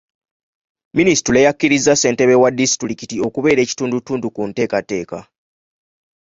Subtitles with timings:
[0.97, 5.19] Minisitule yakkiriza ssentebe wa disitulikiti okubeera ekitundutundu ku nteekateeka.